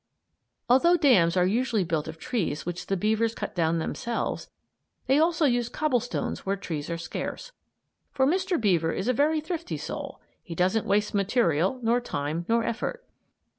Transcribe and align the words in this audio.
Although 0.67 0.97
dams 0.97 1.37
are 1.37 1.45
usually 1.45 1.83
built 1.83 2.07
of 2.07 2.17
trees 2.17 2.65
which 2.65 2.87
the 2.87 2.97
beavers 2.97 3.35
cut 3.35 3.53
down 3.53 3.77
themselves, 3.77 4.49
they 5.05 5.19
also 5.19 5.45
use 5.45 5.69
cobblestones 5.69 6.43
where 6.43 6.55
trees 6.55 6.89
are 6.89 6.97
scarce; 6.97 7.51
for 8.11 8.25
Mr. 8.25 8.59
Beaver 8.59 8.91
is 8.93 9.07
a 9.07 9.13
very 9.13 9.39
thrifty 9.41 9.77
soul; 9.77 10.19
he 10.41 10.55
doesn't 10.55 10.87
waste 10.87 11.13
material 11.13 11.77
nor 11.83 12.01
time 12.01 12.47
nor 12.49 12.63
effort. 12.63 13.07